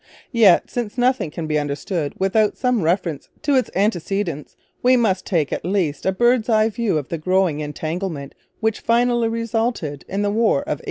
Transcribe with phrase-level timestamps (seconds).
[0.31, 5.53] Yet, since nothing can be understood without some reference to its antecedents, we must take
[5.53, 10.31] at least a bird's eye view of the growing entanglement which finally resulted in the
[10.31, 10.79] War of 1812.